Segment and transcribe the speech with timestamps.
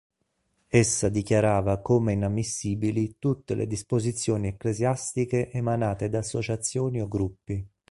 [0.69, 7.63] Essa dichiarava come inammissibili tutte le disposizioni ecclesiastiche emanate da associazioni o gruppi.